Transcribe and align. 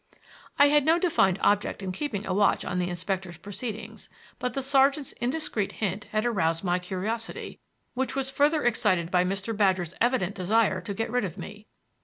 I 0.57 0.69
had 0.69 0.83
no 0.83 0.97
defined 0.97 1.37
object 1.43 1.83
in 1.83 1.91
keeping 1.91 2.25
a 2.25 2.33
watch 2.33 2.65
on 2.65 2.79
the 2.79 2.89
inspector's 2.89 3.37
proceedings; 3.37 4.09
but 4.39 4.55
the 4.55 4.63
sergeant's 4.63 5.11
indiscreet 5.21 5.73
hint 5.73 6.05
had 6.05 6.25
aroused 6.25 6.63
my 6.63 6.79
curiosity, 6.79 7.59
which 7.93 8.15
was 8.15 8.31
further 8.31 8.63
excited 8.65 9.11
by 9.11 9.23
Mr. 9.23 9.55
Badger's 9.55 9.93
evident 10.01 10.33
desire 10.33 10.81
to 10.81 10.95
get 10.95 11.11
rid 11.11 11.23
of 11.23 11.37
me. 11.37 11.67